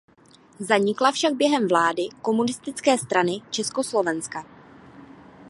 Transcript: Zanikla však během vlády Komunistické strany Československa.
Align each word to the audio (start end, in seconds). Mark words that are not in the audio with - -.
Zanikla 0.59 1.11
však 1.11 1.33
během 1.33 1.67
vlády 1.67 2.03
Komunistické 2.21 2.97
strany 2.97 3.41
Československa. 3.49 4.45